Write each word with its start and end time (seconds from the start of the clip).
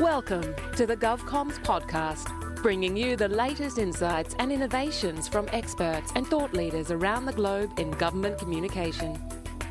Welcome 0.00 0.54
to 0.76 0.86
the 0.86 0.96
GovComms 0.96 1.58
podcast, 1.64 2.62
bringing 2.62 2.96
you 2.96 3.16
the 3.16 3.26
latest 3.26 3.78
insights 3.78 4.36
and 4.38 4.52
innovations 4.52 5.26
from 5.26 5.48
experts 5.50 6.12
and 6.14 6.24
thought 6.24 6.52
leaders 6.52 6.92
around 6.92 7.26
the 7.26 7.32
globe 7.32 7.76
in 7.80 7.90
government 7.90 8.38
communication. 8.38 9.20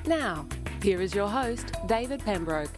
Now, 0.06 0.46
here 0.84 1.02
is 1.02 1.16
your 1.16 1.30
host, 1.30 1.72
David 1.88 2.20
Pembroke. 2.26 2.77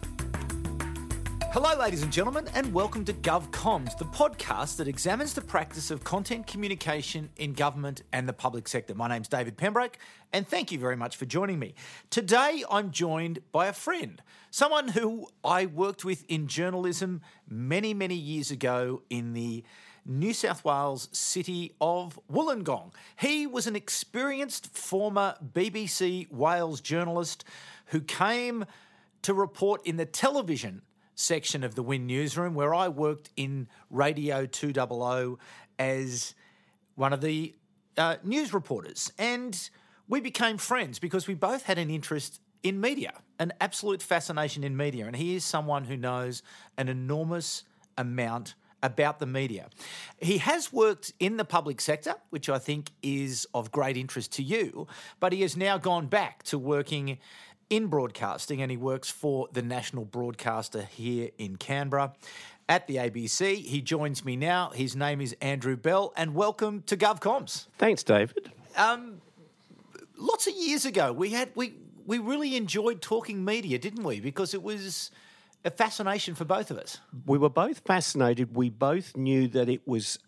Hello, 1.52 1.76
ladies 1.76 2.04
and 2.04 2.12
gentlemen, 2.12 2.46
and 2.54 2.72
welcome 2.72 3.04
to 3.04 3.12
GovComms, 3.12 3.98
the 3.98 4.04
podcast 4.04 4.76
that 4.76 4.86
examines 4.86 5.34
the 5.34 5.40
practice 5.40 5.90
of 5.90 6.04
content 6.04 6.46
communication 6.46 7.28
in 7.38 7.54
government 7.54 8.04
and 8.12 8.28
the 8.28 8.32
public 8.32 8.68
sector. 8.68 8.94
My 8.94 9.08
name's 9.08 9.26
David 9.26 9.56
Pembroke, 9.56 9.98
and 10.32 10.46
thank 10.46 10.70
you 10.70 10.78
very 10.78 10.94
much 10.94 11.16
for 11.16 11.26
joining 11.26 11.58
me. 11.58 11.74
Today, 12.08 12.62
I'm 12.70 12.92
joined 12.92 13.40
by 13.50 13.66
a 13.66 13.72
friend, 13.72 14.22
someone 14.52 14.86
who 14.86 15.26
I 15.42 15.66
worked 15.66 16.04
with 16.04 16.24
in 16.28 16.46
journalism 16.46 17.20
many, 17.48 17.94
many 17.94 18.14
years 18.14 18.52
ago 18.52 19.02
in 19.10 19.32
the 19.32 19.64
New 20.06 20.32
South 20.32 20.64
Wales 20.64 21.08
city 21.10 21.74
of 21.80 22.16
Wollongong. 22.32 22.92
He 23.18 23.48
was 23.48 23.66
an 23.66 23.74
experienced 23.74 24.72
former 24.72 25.34
BBC 25.44 26.30
Wales 26.30 26.80
journalist 26.80 27.42
who 27.86 28.00
came 28.00 28.66
to 29.22 29.34
report 29.34 29.84
in 29.84 29.96
the 29.96 30.06
television 30.06 30.82
section 31.20 31.62
of 31.62 31.74
the 31.74 31.82
WIN 31.82 32.06
Newsroom, 32.06 32.54
where 32.54 32.74
I 32.74 32.88
worked 32.88 33.30
in 33.36 33.68
Radio 33.90 34.46
200 34.46 35.36
as 35.78 36.34
one 36.94 37.12
of 37.12 37.20
the 37.20 37.54
uh, 37.96 38.16
news 38.24 38.52
reporters. 38.52 39.12
And 39.18 39.70
we 40.08 40.20
became 40.20 40.58
friends 40.58 40.98
because 40.98 41.26
we 41.26 41.34
both 41.34 41.64
had 41.64 41.78
an 41.78 41.90
interest 41.90 42.40
in 42.62 42.80
media, 42.80 43.12
an 43.38 43.52
absolute 43.60 44.02
fascination 44.02 44.64
in 44.64 44.76
media. 44.76 45.06
And 45.06 45.16
he 45.16 45.34
is 45.34 45.44
someone 45.44 45.84
who 45.84 45.96
knows 45.96 46.42
an 46.76 46.88
enormous 46.88 47.64
amount 47.96 48.54
about 48.82 49.18
the 49.18 49.26
media. 49.26 49.68
He 50.18 50.38
has 50.38 50.72
worked 50.72 51.12
in 51.20 51.36
the 51.36 51.44
public 51.44 51.80
sector, 51.80 52.14
which 52.30 52.48
I 52.48 52.58
think 52.58 52.90
is 53.02 53.46
of 53.52 53.70
great 53.70 53.96
interest 53.96 54.32
to 54.32 54.42
you, 54.42 54.86
but 55.20 55.32
he 55.32 55.42
has 55.42 55.56
now 55.56 55.76
gone 55.78 56.06
back 56.06 56.42
to 56.44 56.58
working 56.58 57.18
in 57.70 57.86
broadcasting 57.86 58.60
and 58.60 58.70
he 58.70 58.76
works 58.76 59.08
for 59.08 59.48
the 59.52 59.62
national 59.62 60.04
broadcaster 60.04 60.82
here 60.82 61.30
in 61.38 61.56
Canberra 61.56 62.12
at 62.68 62.86
the 62.86 62.96
ABC. 62.96 63.64
He 63.64 63.80
joins 63.80 64.24
me 64.24 64.36
now. 64.36 64.70
His 64.70 64.94
name 64.94 65.20
is 65.20 65.34
Andrew 65.40 65.76
Bell, 65.76 66.12
and 66.16 66.34
welcome 66.34 66.82
to 66.86 66.96
GovComms. 66.96 67.66
Thanks, 67.78 68.02
David. 68.02 68.52
Um, 68.76 69.20
lots 70.16 70.46
of 70.46 70.54
years 70.54 70.84
ago, 70.84 71.12
we 71.12 71.30
had 71.30 71.50
we 71.54 71.74
we 72.06 72.18
really 72.18 72.56
enjoyed 72.56 73.00
talking 73.00 73.44
media, 73.44 73.78
didn't 73.78 74.04
we? 74.04 74.20
Because 74.20 74.52
it 74.52 74.62
was 74.62 75.10
a 75.64 75.70
fascination 75.70 76.34
for 76.34 76.44
both 76.44 76.70
of 76.70 76.78
us. 76.78 76.98
We 77.26 77.38
were 77.38 77.50
both 77.50 77.80
fascinated. 77.80 78.54
We 78.56 78.70
both 78.70 79.16
knew 79.16 79.48
that 79.48 79.68
it 79.68 79.86
was 79.86 80.18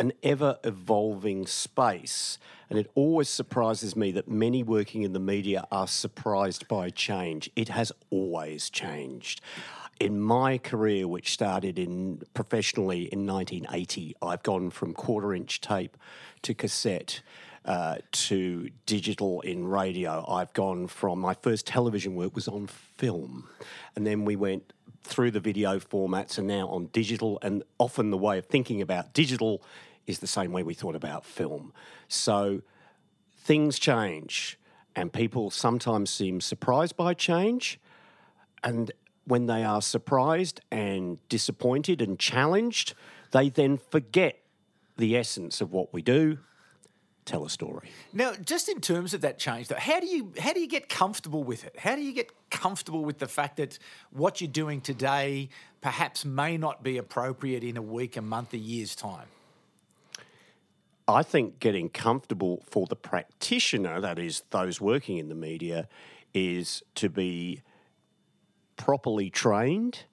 an 0.00 0.12
ever 0.22 0.58
evolving 0.64 1.46
space. 1.46 2.38
And 2.70 2.78
it 2.78 2.90
always 2.94 3.28
surprises 3.28 3.94
me 3.94 4.10
that 4.12 4.28
many 4.28 4.62
working 4.62 5.02
in 5.02 5.12
the 5.12 5.20
media 5.20 5.66
are 5.70 5.86
surprised 5.86 6.66
by 6.68 6.88
change. 6.88 7.50
It 7.54 7.68
has 7.68 7.92
always 8.08 8.70
changed. 8.70 9.42
In 10.00 10.18
my 10.18 10.56
career, 10.56 11.06
which 11.06 11.34
started 11.34 11.78
in 11.78 12.22
professionally 12.32 13.12
in 13.12 13.26
1980, 13.26 14.16
I've 14.22 14.42
gone 14.42 14.70
from 14.70 14.94
quarter 14.94 15.34
inch 15.34 15.60
tape 15.60 15.96
to 16.42 16.54
cassette. 16.54 17.20
Uh, 17.62 17.96
to 18.10 18.70
digital 18.86 19.42
in 19.42 19.68
radio. 19.68 20.24
I've 20.26 20.50
gone 20.54 20.86
from 20.86 21.18
my 21.18 21.34
first 21.34 21.66
television 21.66 22.14
work 22.14 22.34
was 22.34 22.48
on 22.48 22.66
film, 22.66 23.50
and 23.94 24.06
then 24.06 24.24
we 24.24 24.34
went 24.34 24.72
through 25.04 25.30
the 25.30 25.40
video 25.40 25.78
formats 25.78 26.38
and 26.38 26.46
now 26.46 26.68
on 26.68 26.86
digital. 26.86 27.38
And 27.42 27.62
often 27.78 28.10
the 28.10 28.16
way 28.16 28.38
of 28.38 28.46
thinking 28.46 28.80
about 28.80 29.12
digital 29.12 29.62
is 30.10 30.18
the 30.18 30.26
same 30.26 30.52
way 30.52 30.62
we 30.62 30.74
thought 30.74 30.94
about 30.94 31.24
film. 31.24 31.72
So 32.08 32.62
things 33.38 33.78
change, 33.78 34.58
and 34.94 35.12
people 35.12 35.50
sometimes 35.50 36.10
seem 36.10 36.40
surprised 36.40 36.96
by 36.96 37.14
change. 37.14 37.80
And 38.62 38.92
when 39.24 39.46
they 39.46 39.64
are 39.64 39.80
surprised 39.80 40.60
and 40.70 41.18
disappointed 41.28 42.02
and 42.02 42.18
challenged, 42.18 42.94
they 43.30 43.48
then 43.48 43.78
forget 43.78 44.40
the 44.96 45.16
essence 45.16 45.60
of 45.60 45.72
what 45.72 45.94
we 45.94 46.02
do 46.02 46.38
tell 47.24 47.44
a 47.44 47.50
story. 47.50 47.88
Now, 48.12 48.32
just 48.44 48.68
in 48.68 48.80
terms 48.80 49.14
of 49.14 49.20
that 49.20 49.38
change, 49.38 49.68
though, 49.68 49.76
how 49.76 50.00
do 50.00 50.06
you 50.06 50.32
how 50.38 50.52
do 50.52 50.60
you 50.60 50.66
get 50.66 50.88
comfortable 50.88 51.44
with 51.44 51.64
it? 51.64 51.78
How 51.78 51.94
do 51.94 52.02
you 52.02 52.12
get 52.12 52.30
comfortable 52.50 53.04
with 53.04 53.18
the 53.18 53.28
fact 53.28 53.56
that 53.56 53.78
what 54.10 54.40
you're 54.40 54.50
doing 54.50 54.80
today 54.80 55.48
perhaps 55.80 56.24
may 56.24 56.56
not 56.56 56.82
be 56.82 56.98
appropriate 56.98 57.62
in 57.62 57.76
a 57.76 57.82
week, 57.82 58.16
a 58.16 58.22
month, 58.22 58.52
a 58.52 58.58
year's 58.58 58.94
time? 58.94 59.28
I 61.10 61.22
think 61.22 61.58
getting 61.58 61.88
comfortable 61.88 62.62
for 62.70 62.86
the 62.86 62.96
practitioner, 62.96 64.00
that 64.00 64.18
is, 64.18 64.42
those 64.50 64.80
working 64.80 65.18
in 65.18 65.28
the 65.28 65.34
media, 65.34 65.88
is 66.32 66.82
to 66.96 67.08
be 67.08 67.62
properly 68.76 69.30
trained. 69.30 70.04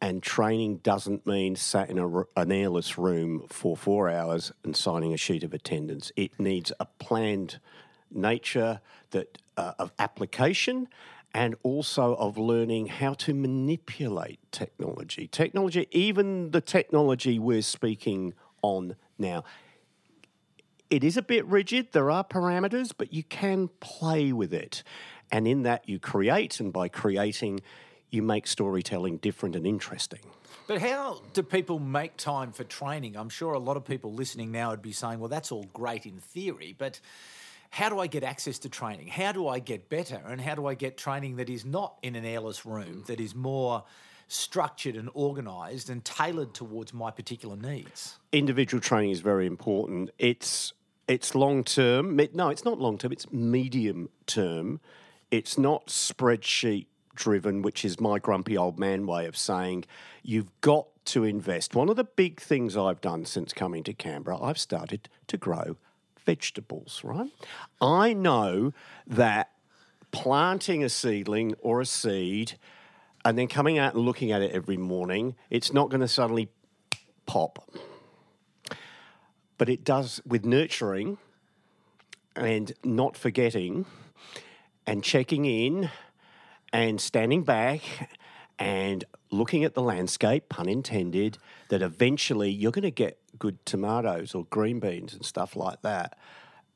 And 0.00 0.22
training 0.22 0.78
doesn't 0.78 1.26
mean 1.26 1.56
sat 1.56 1.88
in 1.90 1.98
a, 1.98 2.20
an 2.36 2.52
airless 2.52 2.98
room 2.98 3.46
for 3.48 3.76
four 3.76 4.10
hours 4.10 4.52
and 4.62 4.76
signing 4.76 5.14
a 5.14 5.16
sheet 5.16 5.42
of 5.42 5.54
attendance. 5.54 6.12
It 6.16 6.38
needs 6.38 6.70
a 6.78 6.84
planned 6.84 7.58
nature 8.10 8.80
that 9.10 9.38
uh, 9.56 9.72
of 9.78 9.92
application 9.98 10.88
and 11.32 11.54
also 11.62 12.14
of 12.16 12.38
learning 12.38 12.86
how 12.86 13.14
to 13.14 13.34
manipulate 13.34 14.38
technology. 14.52 15.28
Technology, 15.28 15.86
even 15.90 16.50
the 16.50 16.60
technology 16.60 17.38
we're 17.38 17.62
speaking 17.62 18.34
on 18.62 18.96
now, 19.18 19.44
it 20.90 21.04
is 21.04 21.16
a 21.16 21.22
bit 21.22 21.46
rigid. 21.46 21.92
There 21.92 22.10
are 22.10 22.24
parameters, 22.24 22.92
but 22.96 23.12
you 23.12 23.22
can 23.22 23.68
play 23.80 24.32
with 24.32 24.52
it. 24.52 24.82
And 25.30 25.46
in 25.48 25.62
that, 25.62 25.88
you 25.88 25.98
create, 25.98 26.60
and 26.60 26.72
by 26.72 26.88
creating, 26.88 27.60
you 28.10 28.22
make 28.22 28.46
storytelling 28.46 29.18
different 29.18 29.56
and 29.56 29.66
interesting. 29.66 30.20
But 30.66 30.80
how 30.80 31.22
do 31.32 31.42
people 31.42 31.78
make 31.78 32.16
time 32.16 32.52
for 32.52 32.64
training? 32.64 33.16
I'm 33.16 33.28
sure 33.28 33.52
a 33.52 33.58
lot 33.58 33.76
of 33.76 33.84
people 33.84 34.12
listening 34.12 34.52
now 34.52 34.70
would 34.70 34.82
be 34.82 34.92
saying, 34.92 35.20
well, 35.20 35.28
that's 35.28 35.52
all 35.52 35.64
great 35.72 36.06
in 36.06 36.18
theory, 36.18 36.74
but 36.76 37.00
how 37.70 37.88
do 37.88 37.98
I 37.98 38.06
get 38.06 38.22
access 38.24 38.58
to 38.60 38.68
training? 38.68 39.08
How 39.08 39.32
do 39.32 39.48
I 39.48 39.58
get 39.58 39.88
better? 39.88 40.20
And 40.26 40.40
how 40.40 40.54
do 40.54 40.66
I 40.66 40.74
get 40.74 40.96
training 40.96 41.36
that 41.36 41.50
is 41.50 41.64
not 41.64 41.96
in 42.02 42.16
an 42.16 42.24
airless 42.24 42.64
room, 42.64 43.04
that 43.06 43.20
is 43.20 43.34
more 43.34 43.84
structured 44.28 44.96
and 44.96 45.08
organised 45.10 45.88
and 45.88 46.04
tailored 46.04 46.54
towards 46.54 46.92
my 46.92 47.10
particular 47.10 47.56
needs? 47.56 48.18
Individual 48.32 48.80
training 48.80 49.10
is 49.10 49.20
very 49.20 49.46
important. 49.46 50.10
It's 50.18 50.72
it's 51.08 51.34
long 51.34 51.62
term. 51.62 52.16
No, 52.32 52.48
it's 52.48 52.64
not 52.64 52.80
long 52.80 52.98
term. 52.98 53.12
It's 53.12 53.30
medium 53.32 54.08
term. 54.26 54.80
It's 55.30 55.56
not 55.56 55.86
spreadsheet 55.86 56.86
driven, 57.14 57.62
which 57.62 57.84
is 57.84 58.00
my 58.00 58.18
grumpy 58.18 58.56
old 58.56 58.78
man 58.78 59.06
way 59.06 59.26
of 59.26 59.36
saying 59.36 59.84
you've 60.22 60.50
got 60.60 60.86
to 61.06 61.24
invest. 61.24 61.74
One 61.74 61.88
of 61.88 61.96
the 61.96 62.04
big 62.04 62.40
things 62.40 62.76
I've 62.76 63.00
done 63.00 63.24
since 63.24 63.52
coming 63.52 63.82
to 63.84 63.92
Canberra, 63.92 64.40
I've 64.42 64.58
started 64.58 65.08
to 65.28 65.36
grow 65.36 65.76
vegetables, 66.24 67.02
right? 67.04 67.30
I 67.80 68.12
know 68.12 68.72
that 69.06 69.50
planting 70.10 70.82
a 70.82 70.88
seedling 70.88 71.54
or 71.60 71.80
a 71.80 71.86
seed 71.86 72.58
and 73.26 73.36
then 73.36 73.48
coming 73.48 73.78
out 73.78 73.94
and 73.94 74.04
looking 74.04 74.32
at 74.32 74.40
it 74.40 74.52
every 74.52 74.76
morning, 74.76 75.34
it's 75.50 75.72
not 75.72 75.90
going 75.90 76.00
to 76.00 76.08
suddenly 76.08 76.48
pop 77.26 77.68
but 79.58 79.68
it 79.68 79.84
does 79.84 80.20
with 80.26 80.44
nurturing 80.44 81.18
and 82.34 82.72
not 82.84 83.16
forgetting 83.16 83.86
and 84.86 85.02
checking 85.02 85.44
in 85.44 85.90
and 86.72 87.00
standing 87.00 87.42
back 87.42 87.80
and 88.58 89.04
looking 89.30 89.64
at 89.64 89.74
the 89.74 89.82
landscape, 89.82 90.48
pun 90.48 90.68
intended, 90.68 91.38
that 91.68 91.82
eventually 91.82 92.50
you're 92.50 92.72
going 92.72 92.82
to 92.82 92.90
get 92.90 93.18
good 93.38 93.64
tomatoes 93.66 94.34
or 94.34 94.44
green 94.46 94.80
beans 94.80 95.14
and 95.14 95.24
stuff 95.24 95.56
like 95.56 95.82
that. 95.82 96.18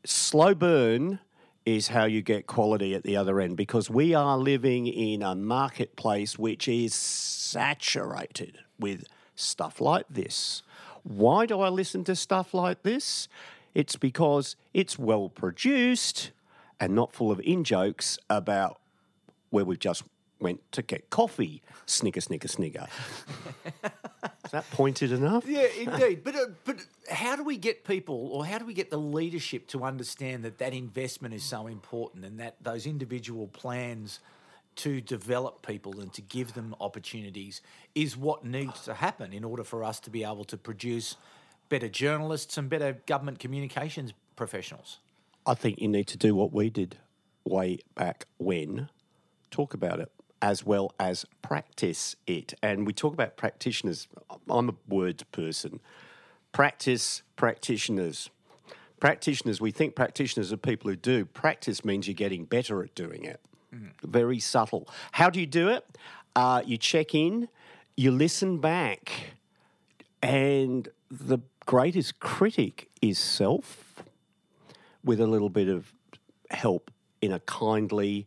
Slow 0.05 0.55
burn 0.55 1.21
is 1.67 1.89
how 1.89 2.05
you 2.05 2.23
get 2.23 2.47
quality 2.47 2.95
at 2.95 3.03
the 3.03 3.17
other 3.17 3.41
end 3.41 3.57
because 3.57 3.91
we 3.91 4.15
are 4.15 4.39
living 4.39 4.87
in 4.87 5.23
a 5.23 5.35
marketplace 5.35 6.39
which 6.39 6.67
is 6.67 6.95
saturated 6.95 8.59
with 8.79 9.05
stuff 9.35 9.81
like 9.81 10.07
this. 10.09 10.63
Why 11.03 11.47
do 11.47 11.61
I 11.61 11.69
listen 11.69 12.05
to 12.05 12.17
stuff 12.17 12.55
like 12.55 12.83
this? 12.83 13.29
It's 13.75 13.97
because 13.97 14.57
it's 14.75 14.99
well 14.99 15.29
produced 15.29 16.33
and 16.79 16.95
not 16.95 17.13
full 17.13 17.31
of 17.31 17.41
in 17.41 17.63
jokes 17.63 18.19
about 18.29 18.81
where 19.51 19.65
we've 19.65 19.79
just 19.79 20.03
went 20.41 20.61
to 20.73 20.83
get 20.83 21.11
coffee. 21.11 21.63
Snigger, 21.87 22.21
snigger, 22.21 22.49
snigger. 22.49 22.87
Is 24.51 24.53
that 24.53 24.69
pointed 24.73 25.13
enough? 25.13 25.47
Yeah, 25.47 25.69
indeed. 25.79 26.25
but 26.25 26.35
uh, 26.35 26.47
but 26.65 26.79
how 27.09 27.37
do 27.37 27.45
we 27.45 27.57
get 27.57 27.85
people, 27.85 28.31
or 28.33 28.45
how 28.45 28.59
do 28.59 28.67
we 28.67 28.75
get 28.75 28.91
the 28.91 28.99
leadership 28.99 29.69
to 29.69 29.85
understand 29.85 30.45
that 30.45 30.59
that 30.59 30.75
investment 30.75 31.35
is 31.35 31.45
so 31.45 31.69
important 31.69 32.25
and 32.25 32.41
that 32.41 32.57
those 32.61 32.85
individual 32.85 33.47
plans 33.47 34.19
to 34.75 35.01
develop 35.01 35.65
people 35.65 36.01
and 36.01 36.13
to 36.15 36.21
give 36.23 36.55
them 36.55 36.75
opportunities 36.81 37.61
is 37.95 38.17
what 38.17 38.45
needs 38.45 38.83
to 38.87 38.95
happen 38.95 39.33
in 39.33 39.45
order 39.45 39.63
for 39.63 39.85
us 39.85 40.01
to 40.01 40.11
be 40.11 40.25
able 40.25 40.43
to 40.47 40.57
produce 40.57 41.15
better 41.69 41.89
journalists 41.89 42.59
and 42.59 42.69
better 42.69 42.99
government 43.07 43.39
communications 43.39 44.13
professionals. 44.35 44.99
I 45.47 45.55
think 45.55 45.81
you 45.81 45.87
need 45.87 46.09
to 46.09 46.19
do 46.19 46.35
what 46.35 46.53
we 46.53 46.71
did 46.71 46.97
way 47.45 47.79
back 47.95 48.27
when 48.39 48.89
talk 49.53 49.75
about 49.75 50.01
it 50.01 50.11
as 50.43 50.65
well 50.65 50.93
as 50.99 51.27
practice 51.43 52.17
it. 52.27 52.55
And 52.63 52.87
we 52.87 52.93
talk 52.93 53.13
about 53.13 53.37
practitioners. 53.37 54.09
I'm 54.49 54.71
a 54.71 54.75
words 54.89 55.23
person. 55.25 55.81
Practice 56.53 57.23
practitioners. 57.37 58.31
Practitioners, 58.99 59.61
we 59.61 59.71
think 59.71 59.95
practitioners 59.95 60.53
are 60.53 60.57
people 60.57 60.91
who 60.91 60.97
do. 60.97 61.25
Practice 61.25 61.85
means 61.85 62.07
you're 62.07 62.15
getting 62.15 62.45
better 62.45 62.83
at 62.83 62.95
doing 62.95 63.25
it. 63.25 63.41
Mm. 63.75 63.91
Very 64.03 64.39
subtle. 64.39 64.89
How 65.13 65.31
do 65.31 65.41
you 65.41 65.47
do 65.47 65.69
it? 65.69 65.87
Uh, 66.37 66.63
you 66.65 66.77
check 66.77 67.15
in, 67.15 67.49
you 67.97 68.11
listen 68.11 68.59
back, 68.59 69.35
and 70.23 70.89
the 71.11 71.39
greatest 71.67 72.21
critic 72.21 72.89
is 73.01 73.19
self 73.19 74.03
with 75.03 75.21
a 75.21 75.27
little 75.27 75.49
bit 75.49 75.69
of 75.69 75.93
help 76.51 76.91
in 77.23 77.33
a 77.33 77.41
kindly 77.41 78.27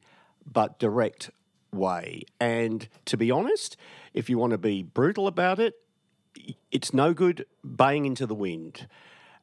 but 0.51 0.80
direct 0.80 1.30
way. 1.74 2.24
And 2.40 2.88
to 3.06 3.18
be 3.18 3.31
honest, 3.31 3.78
if 4.14 4.30
you 4.30 4.38
want 4.38 4.52
to 4.52 4.58
be 4.58 4.84
brutal 4.84 5.28
about 5.28 5.60
it, 5.60 5.75
it's 6.72 6.94
no 6.94 7.14
good 7.14 7.46
baying 7.64 8.06
into 8.06 8.25
the 8.25 8.36
wind. 8.36 8.88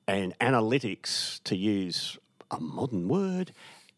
And 0.07 0.37
analytics, 0.41 1.43
to 1.45 1.57
use 1.57 2.19
a 2.51 2.61
modern 2.61 3.09
word, 3.09 3.53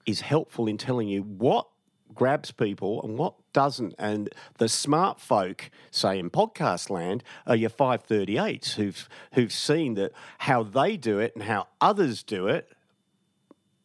is 0.05 0.21
helpful 0.21 0.67
in 0.67 0.77
telling 0.77 1.09
you 1.09 1.23
what 1.23 1.67
grabs 2.15 2.51
people 2.51 3.03
and 3.03 3.17
what 3.17 3.35
doesn't. 3.53 3.95
And 3.99 4.29
the 4.59 4.69
smart 4.69 5.21
folk, 5.21 5.71
say 5.91 6.19
in 6.19 6.31
podcast 6.31 6.91
land, 6.91 7.25
are 7.47 7.57
your 7.57 7.71
538s 7.71 8.75
who've 8.75 9.09
who've 9.35 9.53
seen 9.53 9.95
that 9.95 10.13
how 10.39 10.63
they 10.63 10.97
do 10.97 11.19
it 11.19 11.35
and 11.35 11.45
how 11.45 11.69
others 11.81 12.23
do 12.23 12.47
it, 12.47 12.71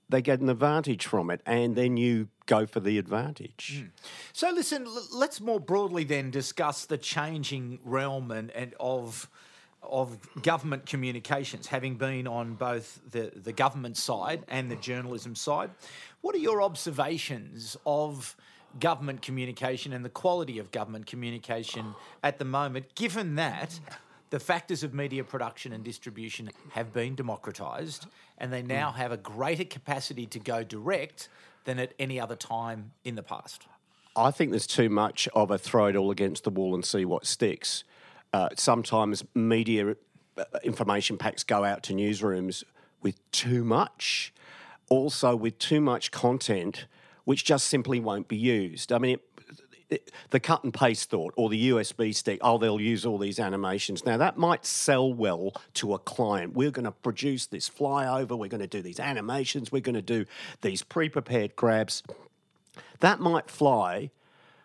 they 0.09 0.21
get 0.21 0.39
an 0.39 0.49
advantage 0.49 1.05
from 1.05 1.29
it, 1.29 1.41
and 1.45 1.75
then 1.75 1.97
you 1.97 2.29
go 2.45 2.65
for 2.65 2.79
the 2.79 2.97
advantage. 2.97 3.83
Mm. 3.83 3.89
So 4.33 4.51
listen, 4.51 4.87
let's 5.13 5.41
more 5.41 5.59
broadly 5.59 6.03
then 6.03 6.31
discuss 6.31 6.85
the 6.85 6.97
changing 6.97 7.79
realm 7.83 8.31
and, 8.31 8.51
and 8.51 8.73
of 8.79 9.29
of 9.83 10.17
government 10.41 10.85
communications, 10.85 11.67
having 11.67 11.95
been 11.95 12.27
on 12.27 12.55
both 12.55 12.99
the, 13.09 13.31
the 13.35 13.53
government 13.53 13.95
side 13.95 14.43
and 14.49 14.69
the 14.69 14.75
journalism 14.75 15.35
side. 15.35 15.69
What 16.21 16.35
are 16.35 16.39
your 16.39 16.61
observations 16.61 17.77
of 17.85 18.35
government 18.79 19.21
communication 19.21 19.93
and 19.93 20.03
the 20.03 20.09
quality 20.09 20.59
of 20.59 20.71
government 20.71 21.05
communication 21.05 21.95
at 22.23 22.37
the 22.37 22.45
moment, 22.45 22.95
given 22.95 23.35
that 23.35 23.79
the 24.29 24.39
factors 24.39 24.83
of 24.83 24.93
media 24.93 25.23
production 25.23 25.73
and 25.73 25.83
distribution 25.83 26.49
have 26.71 26.93
been 26.93 27.15
democratised 27.15 28.07
and 28.37 28.51
they 28.51 28.61
now 28.61 28.91
have 28.91 29.11
a 29.11 29.17
greater 29.17 29.63
capacity 29.63 30.25
to 30.27 30.39
go 30.39 30.63
direct 30.63 31.29
than 31.63 31.79
at 31.79 31.93
any 31.99 32.19
other 32.19 32.35
time 32.35 32.91
in 33.03 33.15
the 33.15 33.23
past? 33.23 33.63
I 34.15 34.31
think 34.31 34.51
there's 34.51 34.67
too 34.67 34.89
much 34.89 35.27
of 35.35 35.51
a 35.51 35.57
throw 35.57 35.87
it 35.87 35.95
all 35.95 36.11
against 36.11 36.43
the 36.43 36.49
wall 36.49 36.73
and 36.73 36.83
see 36.83 37.05
what 37.05 37.25
sticks. 37.25 37.83
Uh, 38.33 38.49
sometimes 38.55 39.23
media 39.35 39.95
uh, 40.37 40.43
information 40.63 41.17
packs 41.17 41.43
go 41.43 41.63
out 41.63 41.83
to 41.83 41.93
newsrooms 41.93 42.63
with 43.01 43.19
too 43.31 43.63
much, 43.63 44.33
also 44.89 45.35
with 45.35 45.59
too 45.59 45.79
much 45.79 46.11
content, 46.11 46.87
which 47.25 47.45
just 47.45 47.67
simply 47.67 47.99
won't 47.99 48.27
be 48.27 48.37
used. 48.37 48.91
I 48.91 48.97
mean, 48.97 49.15
it, 49.15 49.36
the 50.29 50.39
cut 50.39 50.63
and 50.63 50.73
paste 50.73 51.09
thought 51.09 51.33
or 51.37 51.49
the 51.49 51.69
USB 51.69 52.13
stick, 52.13 52.39
oh, 52.41 52.57
they'll 52.57 52.81
use 52.81 53.05
all 53.05 53.17
these 53.17 53.39
animations. 53.39 54.05
Now, 54.05 54.17
that 54.17 54.37
might 54.37 54.65
sell 54.65 55.13
well 55.13 55.53
to 55.75 55.93
a 55.93 55.99
client. 55.99 56.53
We're 56.53 56.71
going 56.71 56.85
to 56.85 56.91
produce 56.91 57.47
this 57.47 57.69
flyover, 57.69 58.37
we're 58.37 58.49
going 58.49 58.61
to 58.61 58.67
do 58.67 58.81
these 58.81 58.99
animations, 58.99 59.71
we're 59.71 59.81
going 59.81 59.95
to 59.95 60.01
do 60.01 60.25
these 60.61 60.83
pre 60.83 61.09
prepared 61.09 61.55
grabs. 61.55 62.03
That 62.99 63.19
might 63.19 63.49
fly 63.49 64.11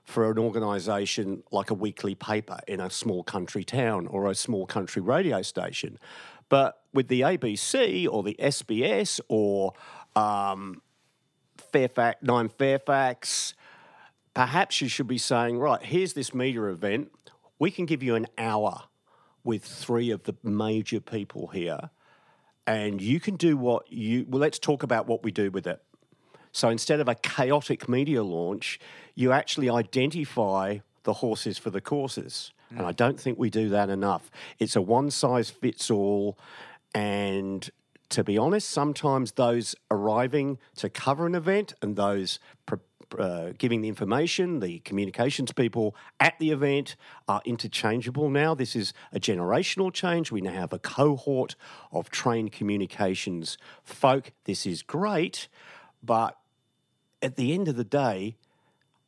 for 0.05 0.31
an 0.31 0.39
organisation 0.39 1.45
like 1.53 1.71
a 1.71 1.75
weekly 1.75 2.15
paper 2.15 2.59
in 2.67 2.81
a 2.81 2.91
small 2.91 3.23
country 3.23 3.63
town 3.63 4.07
or 4.09 4.29
a 4.29 4.35
small 4.35 4.67
country 4.67 5.01
radio 5.01 5.43
station. 5.43 5.99
But 6.49 6.81
with 6.93 7.09
the 7.09 7.21
ABC 7.23 8.09
or 8.11 8.23
the 8.23 8.37
SBS 8.39 9.21
or 9.29 9.73
um, 10.17 10.83
Fairfax, 11.73 12.23
Nine 12.23 12.49
Fairfax, 12.49 13.55
perhaps 14.35 14.81
you 14.81 14.89
should 14.89 15.07
be 15.07 15.19
saying, 15.19 15.59
right, 15.59 15.83
here's 15.83 16.13
this 16.15 16.35
media 16.35 16.65
event. 16.65 17.11
We 17.59 17.71
can 17.71 17.87
give 17.87 18.03
you 18.03 18.15
an 18.15 18.27
hour 18.39 18.85
with 19.45 19.65
three 19.65 20.11
of 20.11 20.25
the 20.25 20.37
major 20.43 21.01
people 21.01 21.49
here, 21.49 21.91
and 22.67 23.01
you 23.01 23.21
can 23.21 23.37
do 23.37 23.57
what 23.57 23.91
you. 23.93 24.27
Well, 24.29 24.41
let's 24.41 24.59
talk 24.59 24.83
about 24.83 25.07
what 25.07 25.23
we 25.23 25.31
do 25.33 25.51
with 25.51 25.67
it. 25.67 25.83
So 26.53 26.69
instead 26.69 27.01
of 27.01 27.09
a 27.09 27.15
chaotic 27.15 27.89
media 27.89 28.23
launch, 28.23 28.79
you 29.15 29.33
actually 29.33 29.71
identify 29.71 30.79
the 31.05 31.15
horses 31.15 31.59
for 31.59 31.71
the 31.71 31.81
courses. 31.81 32.53
Mm. 32.73 32.79
And 32.79 32.87
I 32.87 32.93
don't 32.93 33.19
think 33.19 33.39
we 33.39 33.51
do 33.51 33.69
that 33.71 33.89
enough. 33.89 34.31
It's 34.59 34.77
a 34.77 34.83
one 34.83 35.11
size 35.11 35.51
fits 35.51 35.91
all. 35.91 36.39
And 36.95 37.69
to 38.11 38.23
be 38.23 38.37
honest, 38.37 38.69
sometimes 38.69 39.33
those 39.33 39.75
arriving 39.91 40.59
to 40.77 40.91
cover 40.91 41.27
an 41.27 41.35
event 41.35 41.73
and 41.81 41.97
those 41.97 42.39
pre- 42.67 42.79
uh, 43.19 43.53
giving 43.59 43.81
the 43.81 43.89
information, 43.89 44.61
the 44.61 44.81
communications 44.81 45.53
people 45.53 45.95
at 46.21 46.39
the 46.39 46.51
event 46.51 46.97
are 47.29 47.43
interchangeable 47.45 48.29
now. 48.29 48.55
This 48.55 48.75
is 48.77 48.93
a 49.13 49.21
generational 49.21 49.93
change. 49.93 50.31
We 50.31 50.41
now 50.41 50.53
have 50.53 50.73
a 50.73 50.79
cohort 50.79 51.57
of 51.93 52.11
trained 52.11 52.53
communications 52.53 53.59
folk. 53.85 54.33
This 54.45 54.67
is 54.67 54.83
great, 54.83 55.49
but 56.03 56.39
at 57.21 57.37
the 57.37 57.53
end 57.53 57.69
of 57.69 57.77
the 57.77 57.85
day, 57.85 58.37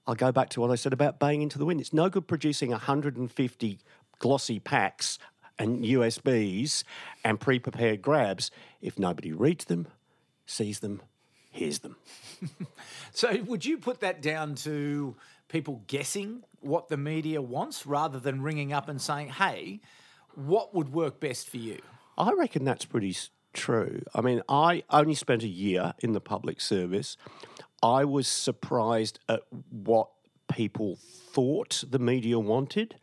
I'll 0.06 0.14
go 0.14 0.32
back 0.32 0.50
to 0.50 0.60
what 0.60 0.70
I 0.70 0.74
said 0.74 0.92
about 0.92 1.18
baying 1.18 1.42
into 1.42 1.58
the 1.58 1.64
wind. 1.64 1.80
It's 1.80 1.92
no 1.92 2.08
good 2.08 2.28
producing 2.28 2.70
150 2.70 3.78
glossy 4.18 4.60
packs 4.60 5.18
and 5.58 5.84
USBs 5.84 6.84
and 7.24 7.40
pre 7.40 7.58
prepared 7.58 8.02
grabs 8.02 8.50
if 8.80 8.98
nobody 8.98 9.32
reads 9.32 9.64
them, 9.66 9.86
sees 10.46 10.80
them, 10.80 11.00
hears 11.54 11.78
them. 11.78 11.96
so, 13.12 13.42
would 13.42 13.64
you 13.64 13.78
put 13.78 14.00
that 14.00 14.20
down 14.20 14.54
to 14.56 15.14
people 15.48 15.82
guessing 15.86 16.42
what 16.60 16.88
the 16.88 16.96
media 16.96 17.40
wants 17.40 17.86
rather 17.86 18.18
than 18.18 18.42
ringing 18.42 18.72
up 18.72 18.88
and 18.88 19.00
saying, 19.00 19.28
hey, 19.28 19.80
what 20.34 20.74
would 20.74 20.92
work 20.92 21.20
best 21.20 21.48
for 21.48 21.58
you? 21.58 21.78
I 22.18 22.32
reckon 22.32 22.64
that's 22.64 22.84
pretty 22.84 23.16
true. 23.52 24.02
I 24.14 24.20
mean, 24.20 24.42
I 24.48 24.82
only 24.90 25.14
spent 25.14 25.42
a 25.42 25.48
year 25.48 25.94
in 26.00 26.12
the 26.12 26.20
public 26.20 26.60
service. 26.60 27.16
I 27.82 28.04
was 28.04 28.26
surprised 28.26 29.20
at 29.28 29.42
what 29.70 30.08
people 30.48 30.98
thought 31.00 31.84
the 31.88 31.98
media 31.98 32.38
wanted, 32.38 32.96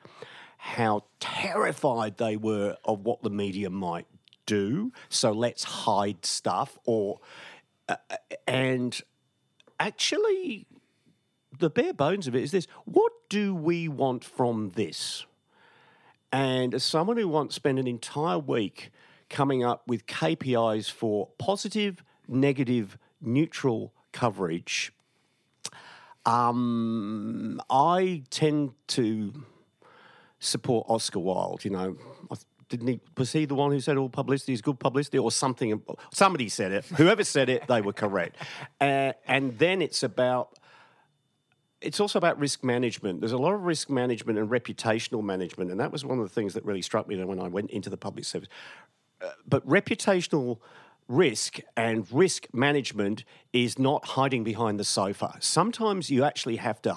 how 0.57 1.05
terrified 1.19 2.17
they 2.17 2.35
were 2.35 2.77
of 2.83 3.01
what 3.01 3.23
the 3.23 3.29
media 3.29 3.69
might 3.69 4.07
do. 4.45 4.91
So 5.09 5.31
let's 5.31 5.63
hide 5.63 6.25
stuff, 6.25 6.77
or 6.85 7.19
and 8.47 9.01
actually, 9.79 10.67
the 11.57 11.69
bare 11.69 11.93
bones 11.93 12.27
of 12.27 12.35
it 12.35 12.43
is 12.43 12.51
this: 12.51 12.67
what 12.85 13.11
do 13.29 13.55
we 13.55 13.87
want 13.87 14.23
from 14.23 14.71
this? 14.75 15.25
And 16.31 16.73
as 16.73 16.83
someone 16.83 17.17
who 17.17 17.27
once 17.27 17.55
spent 17.55 17.77
an 17.77 17.87
entire 17.87 18.39
week 18.39 18.91
coming 19.29 19.63
up 19.63 19.87
with 19.87 20.05
KPIs 20.05 20.89
for 20.89 21.27
positive, 21.37 22.03
negative, 22.27 22.97
neutral 23.19 23.93
coverage, 24.13 24.93
um, 26.25 27.61
I 27.69 28.23
tend 28.29 28.71
to 28.87 29.45
support 30.39 30.85
Oscar 30.89 31.19
Wilde. 31.19 31.65
You 31.65 31.71
know, 31.71 31.97
didn't 32.71 32.87
he? 32.87 32.99
Was 33.17 33.33
he 33.33 33.45
the 33.45 33.53
one 33.53 33.71
who 33.71 33.79
said 33.79 33.97
all 33.97 34.09
publicity 34.09 34.53
is 34.53 34.61
good 34.61 34.79
publicity, 34.79 35.19
or 35.19 35.31
something? 35.31 35.81
Somebody 36.13 36.49
said 36.49 36.71
it. 36.71 36.85
Whoever 36.85 37.23
said 37.23 37.49
it, 37.49 37.67
they 37.67 37.81
were 37.81 37.93
correct. 37.93 38.37
Uh, 38.79 39.13
and 39.27 39.57
then 39.59 39.81
it's 39.81 40.01
about. 40.01 40.57
It's 41.81 41.99
also 41.99 42.19
about 42.19 42.39
risk 42.39 42.63
management. 42.63 43.21
There's 43.21 43.31
a 43.31 43.39
lot 43.39 43.53
of 43.53 43.63
risk 43.63 43.89
management 43.89 44.37
and 44.37 44.49
reputational 44.49 45.23
management, 45.23 45.71
and 45.71 45.79
that 45.79 45.91
was 45.91 46.05
one 46.05 46.19
of 46.19 46.23
the 46.23 46.33
things 46.33 46.53
that 46.53 46.63
really 46.63 46.81
struck 46.83 47.07
me 47.07 47.23
when 47.23 47.39
I 47.39 47.47
went 47.47 47.71
into 47.71 47.89
the 47.89 47.97
public 47.97 48.23
service. 48.25 48.49
Uh, 49.19 49.29
but 49.47 49.67
reputational 49.67 50.59
risk 51.07 51.59
and 51.75 52.07
risk 52.11 52.47
management 52.53 53.25
is 53.51 53.77
not 53.79 54.05
hiding 54.05 54.43
behind 54.43 54.79
the 54.79 54.83
sofa. 54.83 55.35
Sometimes 55.39 56.09
you 56.09 56.23
actually 56.23 56.57
have 56.57 56.81
to 56.83 56.95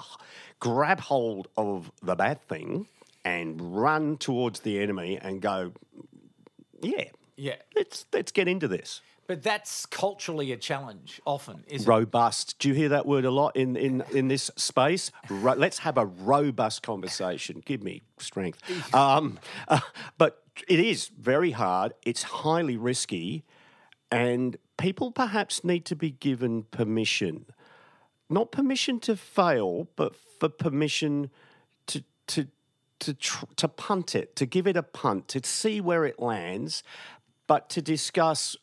grab 0.59 0.99
hold 0.99 1.47
of 1.57 1.91
the 2.01 2.15
bad 2.15 2.41
thing 2.47 2.87
and 3.25 3.75
run 3.75 4.17
towards 4.17 4.61
the 4.61 4.79
enemy 4.79 5.19
and 5.21 5.41
go, 5.41 5.73
yeah, 6.81 7.09
yeah. 7.35 7.55
Let's 7.75 8.05
let's 8.13 8.31
get 8.31 8.47
into 8.47 8.67
this. 8.67 9.01
But 9.27 9.41
that's 9.41 9.87
culturally 9.87 10.51
a 10.51 10.57
challenge 10.57 11.19
often, 11.25 11.63
isn't 11.67 11.89
Robust. 11.89 12.59
Do 12.59 12.67
you 12.67 12.75
hear 12.75 12.89
that 12.89 13.07
word 13.07 13.25
a 13.25 13.31
lot 13.31 13.55
in, 13.55 13.75
in, 13.75 14.03
in 14.11 14.27
this 14.27 14.51
space? 14.55 15.11
Ro- 15.29 15.55
let's 15.55 15.79
have 15.79 15.97
a 15.97 16.05
robust 16.05 16.83
conversation. 16.83 17.63
Give 17.65 17.81
me 17.81 18.03
strength. 18.19 18.61
Um, 18.93 19.39
uh, 19.67 19.79
but 20.19 20.43
it 20.67 20.79
is 20.79 21.07
very 21.07 21.51
hard. 21.51 21.93
It's 22.03 22.21
highly 22.21 22.77
risky. 22.77 23.43
And 24.11 24.57
people 24.77 25.11
perhaps 25.11 25.63
need 25.63 25.85
to 25.85 25.95
be 25.95 26.11
given 26.11 26.63
permission. 26.63 27.47
Not 28.29 28.51
permission 28.51 28.99
to 29.01 29.15
fail, 29.15 29.87
but 29.95 30.15
for 30.15 30.49
permission 30.49 31.31
to, 31.87 32.03
to, 32.27 32.47
to, 32.99 33.13
tr- 33.13 33.45
to 33.57 33.67
punt 33.67 34.15
it, 34.15 34.35
to 34.35 34.45
give 34.45 34.67
it 34.67 34.77
a 34.77 34.83
punt, 34.83 35.27
to 35.29 35.41
see 35.43 35.81
where 35.81 36.05
it 36.05 36.19
lands, 36.19 36.83
but 37.47 37.69
to 37.69 37.81
discuss 37.81 38.55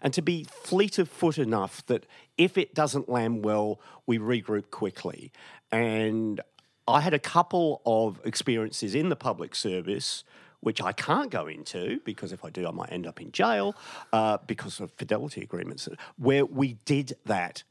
and 0.00 0.12
to 0.14 0.22
be 0.22 0.44
fleet 0.44 0.98
of 0.98 1.08
foot 1.08 1.38
enough 1.38 1.86
that 1.86 2.06
if 2.36 2.58
it 2.58 2.74
doesn't 2.74 3.08
land 3.08 3.44
well, 3.44 3.80
we 4.06 4.18
regroup 4.18 4.70
quickly. 4.70 5.32
And 5.70 6.40
I 6.88 7.00
had 7.00 7.14
a 7.14 7.18
couple 7.18 7.80
of 7.86 8.20
experiences 8.24 8.94
in 8.94 9.08
the 9.08 9.16
public 9.16 9.54
service. 9.54 10.24
Which 10.60 10.80
I 10.80 10.92
can't 10.92 11.28
go 11.28 11.48
into 11.48 11.98
because 12.04 12.30
if 12.30 12.44
I 12.44 12.50
do, 12.50 12.68
I 12.68 12.70
might 12.70 12.92
end 12.92 13.04
up 13.04 13.20
in 13.20 13.32
jail 13.32 13.74
uh, 14.12 14.38
because 14.46 14.78
of 14.78 14.92
fidelity 14.92 15.42
agreements, 15.42 15.88
where 16.16 16.44
we 16.44 16.74
did 16.84 17.14
that. 17.26 17.64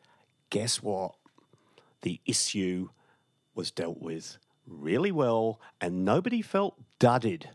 Guess 0.49 0.83
what? 0.83 1.15
The 2.01 2.19
issue 2.25 2.89
was 3.55 3.71
dealt 3.71 4.01
with 4.01 4.37
really 4.79 5.11
well 5.11 5.59
and 5.79 6.05
nobody 6.05 6.41
felt 6.41 6.75
dudded. 6.99 7.49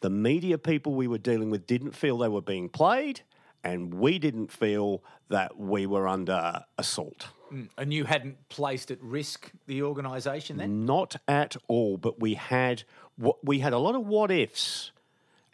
The 0.00 0.10
media 0.10 0.58
people 0.58 0.94
we 0.94 1.06
were 1.06 1.18
dealing 1.18 1.50
with 1.50 1.66
didn't 1.66 1.92
feel 1.92 2.18
they 2.18 2.28
were 2.28 2.42
being 2.42 2.68
played, 2.68 3.20
and 3.62 3.94
we 3.94 4.18
didn't 4.18 4.50
feel 4.50 5.02
that 5.28 5.58
we 5.58 5.86
were 5.86 6.08
under 6.08 6.64
assault. 6.76 7.28
Mm, 7.52 7.68
and 7.78 7.94
you 7.94 8.04
hadn't 8.04 8.48
placed 8.48 8.90
at 8.90 9.00
risk 9.00 9.52
the 9.66 9.82
organisation 9.82 10.56
then? 10.56 10.84
Not 10.84 11.16
at 11.28 11.56
all, 11.68 11.96
but 11.96 12.18
we 12.18 12.34
had 12.34 12.82
we 13.42 13.60
had 13.60 13.72
a 13.72 13.78
lot 13.78 13.94
of 13.94 14.06
what 14.06 14.30
ifs, 14.30 14.90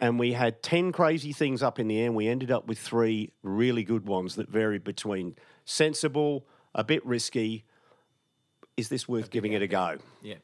and 0.01 0.19
we 0.19 0.33
had 0.33 0.63
ten 0.63 0.93
crazy 0.93 1.33
things 1.33 1.63
up 1.63 1.79
in 1.79 1.89
the 1.89 1.99
air, 1.99 2.07
and 2.07 2.15
we 2.15 2.27
ended 2.27 2.51
up 2.51 2.67
with 2.67 2.79
three 2.79 3.33
really 3.43 3.85
good 3.85 4.07
ones 4.07 4.37
that 4.37 4.49
varied 4.49 4.85
between 4.85 5.37
sensible, 5.65 6.47
a 6.75 6.85
bit 6.85 7.05
risky. 7.05 7.65
Is 8.79 8.89
this 8.89 9.09
worth 9.09 9.31
giving 9.31 9.55
it 9.55 9.61
a 9.61 9.67
go? 9.67 9.99
Yeah. 10.23 10.37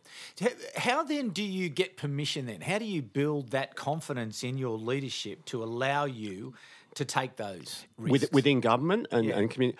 How 0.77 1.05
then 1.05 1.29
do 1.29 1.45
you 1.45 1.69
get 1.69 1.97
permission 1.97 2.47
then? 2.47 2.63
How 2.63 2.79
do 2.79 2.85
you 2.85 3.01
build 3.01 3.51
that 3.51 3.77
confidence 3.77 4.43
in 4.43 4.59
your 4.59 4.77
leadership 4.77 5.45
to 5.47 5.63
allow 5.63 6.05
you 6.05 6.55
to 6.97 7.05
take 7.05 7.37
those 7.37 7.85
risks? 7.97 8.23
With, 8.23 8.33
within 8.33 8.61
government 8.61 9.07
and, 9.13 9.27
Yeah. 9.27 9.39
and 9.39 9.49
community, 9.49 9.79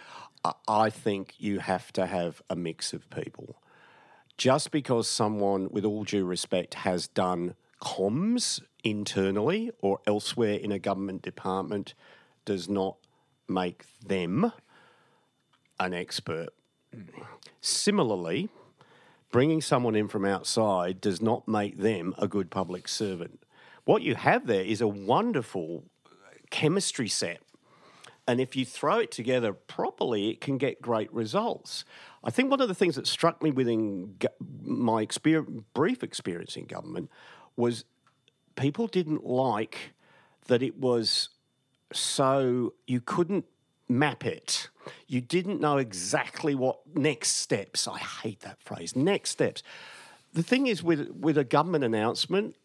I 0.69 0.89
think 0.91 1.35
you 1.39 1.59
have 1.59 1.93
to 1.95 2.07
have 2.07 2.43
a 2.49 2.55
mix 2.55 2.93
of 2.93 3.11
people. 3.11 3.57
Just 4.39 4.71
because 4.71 5.11
someone, 5.11 5.69
with 5.73 5.85
all 5.85 6.05
due 6.05 6.25
respect, 6.25 6.75
has 6.75 7.09
done 7.09 7.57
comms 7.83 8.63
internally 8.85 9.73
or 9.81 9.99
elsewhere 10.07 10.55
in 10.55 10.71
a 10.71 10.79
government 10.79 11.23
department 11.23 11.95
does 12.45 12.69
not 12.69 12.99
make 13.49 13.85
them 14.01 14.53
an 15.81 15.93
expert. 15.93 16.51
Similarly, 17.61 18.49
bringing 19.31 19.61
someone 19.61 19.95
in 19.95 20.09
from 20.09 20.25
outside 20.25 21.01
does 21.01 21.21
not 21.21 21.49
make 21.49 21.79
them 21.79 22.15
a 22.19 22.29
good 22.29 22.51
public 22.51 22.89
servant. 22.89 23.43
What 23.85 24.03
you 24.03 24.15
have 24.15 24.47
there 24.47 24.63
is 24.63 24.81
a 24.81 24.89
wonderful 24.89 25.85
chemistry 26.51 27.09
set. 27.09 27.41
And 28.27 28.41
if 28.41 28.57
you 28.57 28.65
throw 28.65 28.99
it 28.99 29.11
together 29.11 29.53
properly, 29.53 30.31
it 30.31 30.41
can 30.41 30.57
get 30.57 30.81
great 30.81 31.13
results. 31.13 31.85
I 32.23 32.31
think 32.31 32.51
one 32.51 32.61
of 32.61 32.69
the 32.69 32.75
things 32.75 32.97
that 32.97 33.07
struck 33.07 33.43
me 33.43 33.51
within 33.51 34.17
my 34.63 35.05
exper- 35.05 35.65
brief 35.75 36.03
experience 36.03 36.57
in 36.57 36.65
government 36.65 37.11
was 37.57 37.85
people 38.57 38.87
didn't 38.87 39.25
like 39.25 39.95
that 40.47 40.63
it 40.63 40.79
was 40.79 41.31
so 41.93 42.73
you 42.87 43.01
couldn't 43.01 43.45
map 43.89 44.25
it. 44.25 44.69
You 45.07 45.21
didn't 45.21 45.61
know 45.61 45.79
exactly 45.79 46.55
what 46.55 46.81
next 46.95 47.37
steps. 47.37 47.87
I 47.89 47.99
hate 47.99 48.41
that 48.41 48.63
phrase. 48.63 48.97
Next 48.97 49.31
steps. 49.31 49.63
The 50.33 50.43
thing 50.43 50.67
is 50.67 50.83
with 50.83 51.11
with 51.11 51.39
a 51.39 51.45
government 51.45 51.85
announcement, 51.85 52.57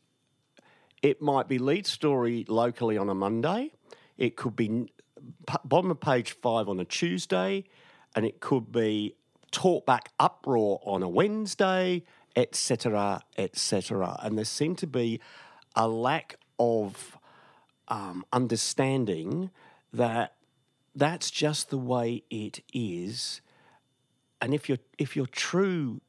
it 1.02 1.22
might 1.22 1.48
be 1.48 1.60
lead 1.60 1.86
story 1.86 2.46
locally 2.48 2.98
on 2.98 3.10
a 3.10 3.16
Monday. 3.16 3.72
It 4.18 4.36
could 4.36 4.56
be 4.56 4.92
bottom 5.64 5.92
of 5.92 6.00
page 6.00 6.32
five 6.32 6.68
on 6.68 6.80
a 6.80 6.86
Tuesday, 6.86 7.66
and 8.16 8.26
it 8.26 8.40
could 8.40 8.72
be 8.72 9.16
talk 9.52 9.86
back 9.86 10.12
uproar 10.20 10.82
on 10.84 11.04
a 11.04 11.10
Wednesday, 11.10 12.04
etc., 12.36 13.22
etc. 13.38 14.20
And 14.22 14.38
there 14.38 14.46
seemed 14.46 14.78
to 14.80 14.88
be 14.88 15.20
a 15.76 15.88
lack 15.88 16.36
of 16.60 17.18
um, 17.88 18.26
understanding 18.34 19.52
that 19.94 20.36
that's 21.00 21.32
just 21.32 21.70
the 21.70 21.78
way 21.78 22.24
it 22.30 22.62
is. 22.74 23.42
And 24.42 24.54
if 24.54 24.70
you're 24.70 24.80
if 24.98 25.16
you're 25.16 25.26
true 25.26 26.02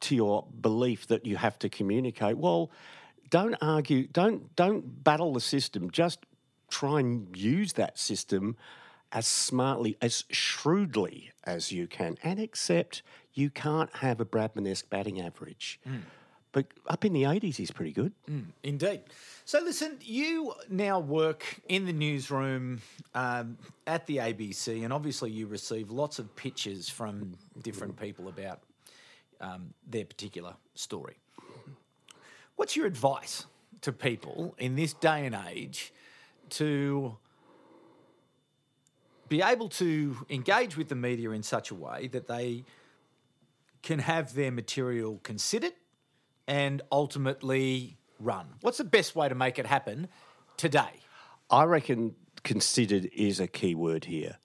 to 0.00 0.14
your 0.14 0.46
belief 0.60 1.06
that 1.08 1.26
you 1.26 1.36
have 1.36 1.58
to 1.60 1.68
communicate, 1.68 2.36
well, 2.36 2.70
don't 3.30 3.56
argue, 3.60 4.06
don't 4.08 4.54
don't 4.56 5.02
battle 5.04 5.32
the 5.32 5.40
system. 5.40 5.90
Just 5.90 6.20
try 6.70 7.00
and 7.00 7.36
use 7.36 7.74
that 7.74 7.98
system 7.98 8.56
as 9.10 9.26
smartly, 9.26 9.96
as 10.02 10.24
shrewdly 10.30 11.32
as 11.44 11.72
you 11.72 11.86
can, 11.86 12.18
and 12.22 12.38
accept 12.38 13.02
you 13.32 13.48
can't 13.48 13.94
have 13.96 14.20
a 14.20 14.24
Bradman-esque 14.24 14.90
batting 14.90 15.20
average. 15.20 15.80
Hmm. 15.84 15.98
But 16.58 16.66
up 16.88 17.04
in 17.04 17.12
the 17.12 17.22
80s, 17.22 17.54
he's 17.54 17.70
pretty 17.70 17.92
good. 17.92 18.12
Indeed. 18.64 19.02
So, 19.44 19.60
listen, 19.60 19.96
you 20.00 20.54
now 20.68 20.98
work 20.98 21.60
in 21.68 21.86
the 21.86 21.92
newsroom 21.92 22.80
um, 23.14 23.58
at 23.86 24.06
the 24.06 24.16
ABC, 24.16 24.82
and 24.82 24.92
obviously 24.92 25.30
you 25.30 25.46
receive 25.46 25.92
lots 25.92 26.18
of 26.18 26.34
pitches 26.34 26.88
from 26.88 27.36
different 27.62 27.96
people 27.96 28.26
about 28.26 28.58
um, 29.40 29.72
their 29.88 30.04
particular 30.04 30.54
story. 30.74 31.18
What's 32.56 32.74
your 32.74 32.86
advice 32.86 33.46
to 33.82 33.92
people 33.92 34.56
in 34.58 34.74
this 34.74 34.94
day 34.94 35.26
and 35.26 35.38
age 35.48 35.92
to 36.50 37.16
be 39.28 39.42
able 39.42 39.68
to 39.68 40.26
engage 40.28 40.76
with 40.76 40.88
the 40.88 40.96
media 40.96 41.30
in 41.30 41.44
such 41.44 41.70
a 41.70 41.76
way 41.76 42.08
that 42.08 42.26
they 42.26 42.64
can 43.82 44.00
have 44.00 44.34
their 44.34 44.50
material 44.50 45.20
considered 45.22 45.74
and 46.48 46.82
ultimately 46.90 47.98
run? 48.18 48.46
What's 48.62 48.78
the 48.78 48.84
best 48.84 49.14
way 49.14 49.28
to 49.28 49.34
make 49.36 49.58
it 49.58 49.66
happen 49.66 50.08
today? 50.56 51.00
I 51.50 51.64
reckon 51.64 52.16
considered 52.42 53.08
is 53.14 53.38
a 53.38 53.46
key 53.46 53.74
word 53.74 54.06
here. 54.06 54.38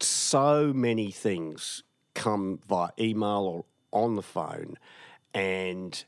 So 0.00 0.72
many 0.74 1.10
things 1.10 1.82
come 2.14 2.58
via 2.66 2.90
email 2.98 3.44
or 3.46 3.64
on 3.92 4.16
the 4.16 4.22
phone, 4.22 4.76
and 5.32 6.04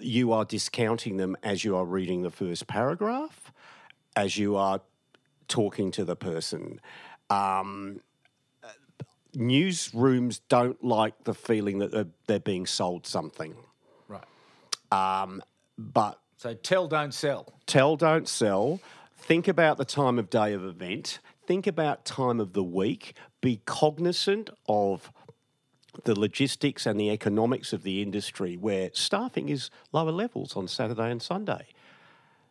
you 0.00 0.32
are 0.32 0.44
discounting 0.44 1.16
them 1.16 1.36
as 1.42 1.64
you 1.64 1.76
are 1.76 1.84
reading 1.84 2.22
the 2.22 2.30
first 2.30 2.66
paragraph, 2.66 3.52
as 4.16 4.36
you 4.38 4.56
are 4.56 4.80
talking 5.48 5.90
to 5.92 6.04
the 6.04 6.16
person. 6.16 6.80
Um, 7.30 8.00
newsrooms 9.36 10.40
don't 10.48 10.82
like 10.82 11.24
the 11.24 11.34
feeling 11.34 11.78
that 11.78 12.08
they're 12.26 12.40
being 12.40 12.66
sold 12.66 13.06
something. 13.06 13.54
Um, 14.92 15.42
but 15.78 16.18
So 16.36 16.54
tell, 16.54 16.86
don't 16.86 17.14
sell. 17.14 17.52
tell, 17.66 17.96
don't 17.96 18.28
sell. 18.28 18.80
Think 19.16 19.48
about 19.48 19.78
the 19.78 19.84
time 19.84 20.18
of 20.18 20.28
day 20.28 20.52
of 20.52 20.64
event. 20.64 21.18
Think 21.46 21.66
about 21.66 22.04
time 22.04 22.40
of 22.40 22.52
the 22.52 22.62
week. 22.62 23.14
Be 23.40 23.60
cognizant 23.64 24.50
of 24.68 25.10
the 26.04 26.18
logistics 26.18 26.86
and 26.86 26.98
the 26.98 27.10
economics 27.10 27.72
of 27.72 27.82
the 27.82 28.02
industry 28.02 28.56
where 28.56 28.90
staffing 28.92 29.48
is 29.48 29.70
lower 29.92 30.12
levels 30.12 30.56
on 30.56 30.66
Saturday 30.68 31.10
and 31.10 31.22
Sunday. 31.22 31.66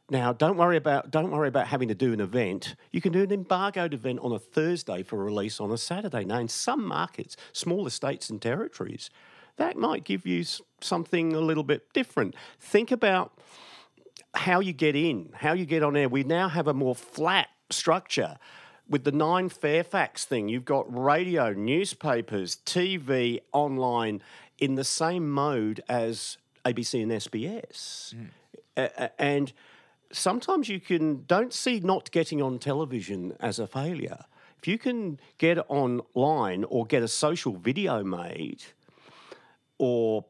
Now, 0.09 0.33
don't 0.33 0.57
worry 0.57 0.75
about 0.77 1.09
don't 1.09 1.31
worry 1.31 1.47
about 1.47 1.67
having 1.67 1.87
to 1.87 1.95
do 1.95 2.11
an 2.11 2.19
event. 2.19 2.75
You 2.91 2.99
can 3.01 3.13
do 3.13 3.23
an 3.23 3.31
embargoed 3.31 3.93
event 3.93 4.19
on 4.21 4.33
a 4.33 4.39
Thursday 4.39 5.03
for 5.03 5.23
release 5.23 5.61
on 5.61 5.71
a 5.71 5.77
Saturday. 5.77 6.25
Now, 6.25 6.39
in 6.39 6.49
some 6.49 6.85
markets, 6.85 7.37
smaller 7.53 7.89
states 7.89 8.29
and 8.29 8.41
territories, 8.41 9.09
that 9.61 9.77
might 9.77 10.03
give 10.03 10.25
you 10.25 10.43
something 10.81 11.33
a 11.33 11.39
little 11.39 11.63
bit 11.63 11.93
different. 11.93 12.35
Think 12.59 12.91
about 12.91 13.31
how 14.33 14.59
you 14.59 14.73
get 14.73 14.95
in, 14.95 15.29
how 15.33 15.53
you 15.53 15.65
get 15.65 15.83
on 15.83 15.95
air. 15.95 16.09
We 16.09 16.23
now 16.23 16.49
have 16.49 16.67
a 16.67 16.73
more 16.73 16.95
flat 16.95 17.47
structure. 17.69 18.37
With 18.89 19.03
the 19.03 19.11
Nine 19.11 19.49
Fairfax 19.49 20.25
thing, 20.25 20.49
you've 20.49 20.65
got 20.65 20.85
radio, 20.87 21.53
newspapers, 21.53 22.57
TV, 22.65 23.39
online 23.53 24.21
in 24.57 24.75
the 24.75 24.83
same 24.83 25.29
mode 25.29 25.81
as 25.87 26.37
ABC 26.65 27.01
and 27.03 27.11
SBS. 27.11 28.13
Mm. 28.15 28.27
A- 28.77 29.03
a- 29.03 29.21
and 29.21 29.53
sometimes 30.11 30.69
you 30.69 30.79
can 30.79 31.23
don't 31.25 31.53
see 31.53 31.79
not 31.79 32.11
getting 32.11 32.41
on 32.41 32.59
television 32.59 33.35
as 33.39 33.59
a 33.59 33.67
failure. 33.67 34.25
If 34.57 34.67
you 34.67 34.77
can 34.77 35.19
get 35.37 35.57
online 35.69 36.65
or 36.65 36.85
get 36.85 37.01
a 37.01 37.07
social 37.07 37.53
video 37.53 38.03
made 38.03 38.63
or 39.81 40.23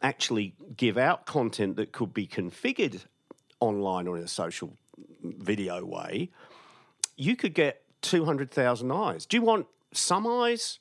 actually 0.00 0.54
give 0.78 0.96
out 0.96 1.26
content 1.26 1.76
that 1.76 1.92
could 1.92 2.14
be 2.14 2.26
configured 2.26 3.04
online 3.60 4.08
or 4.08 4.16
in 4.16 4.24
a 4.24 4.28
social 4.28 4.72
video 5.22 5.84
way, 5.84 6.30
you 7.14 7.36
could 7.36 7.52
get 7.52 7.82
200,000 8.00 8.90
eyes. 8.90 9.26
Do 9.26 9.36
you 9.36 9.42
want 9.42 9.66
some 9.92 10.26
eyes 10.26 10.78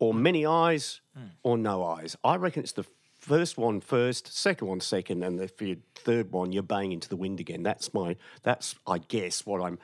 or 0.00 0.12
many 0.12 0.44
eyes 0.44 1.00
hmm. 1.16 1.26
or 1.44 1.56
no 1.56 1.84
eyes? 1.84 2.16
I 2.24 2.34
reckon 2.34 2.64
it's 2.64 2.72
the 2.72 2.86
first 3.20 3.56
one 3.56 3.80
first, 3.80 4.36
second 4.36 4.66
one 4.66 4.80
second, 4.80 5.22
and 5.22 5.40
if 5.40 5.62
you 5.62 5.76
third 5.94 6.32
one, 6.32 6.50
you're 6.50 6.64
banging 6.64 6.92
into 6.92 7.08
the 7.08 7.14
wind 7.14 7.38
again. 7.38 7.62
That's 7.62 7.94
my, 7.94 8.16
that's, 8.42 8.74
I 8.84 8.98
guess, 8.98 9.46
what 9.46 9.62
I'm. 9.62 9.78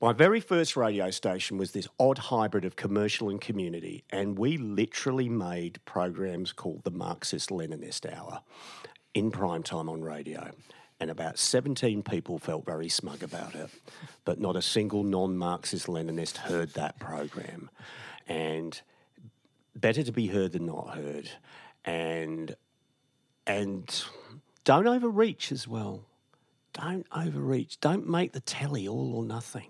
My 0.00 0.12
very 0.12 0.38
first 0.38 0.76
radio 0.76 1.10
station 1.10 1.58
was 1.58 1.72
this 1.72 1.88
odd 1.98 2.18
hybrid 2.18 2.64
of 2.64 2.76
commercial 2.76 3.30
and 3.30 3.40
community, 3.40 4.04
and 4.10 4.38
we 4.38 4.56
literally 4.56 5.28
made 5.28 5.84
programs 5.86 6.52
called 6.52 6.84
the 6.84 6.92
Marxist 6.92 7.50
Leninist 7.50 8.08
Hour 8.12 8.42
in 9.12 9.32
prime 9.32 9.64
time 9.64 9.88
on 9.88 10.02
radio. 10.02 10.52
And 11.00 11.10
about 11.10 11.36
17 11.36 12.04
people 12.04 12.38
felt 12.38 12.64
very 12.64 12.88
smug 12.88 13.24
about 13.24 13.56
it, 13.56 13.70
but 14.24 14.40
not 14.40 14.54
a 14.54 14.62
single 14.62 15.02
non 15.02 15.36
Marxist 15.36 15.88
Leninist 15.88 16.36
heard 16.36 16.74
that 16.74 17.00
program. 17.00 17.68
And 18.28 18.80
better 19.74 20.04
to 20.04 20.12
be 20.12 20.28
heard 20.28 20.52
than 20.52 20.66
not 20.66 20.94
heard. 20.94 21.28
And 21.84 22.54
and 23.48 24.04
don't 24.62 24.86
overreach 24.86 25.50
as 25.50 25.66
well. 25.66 26.04
Don't 26.80 27.06
overreach. 27.14 27.80
Don't 27.80 28.08
make 28.08 28.32
the 28.32 28.40
tally 28.40 28.86
all 28.86 29.14
or 29.16 29.24
nothing. 29.24 29.66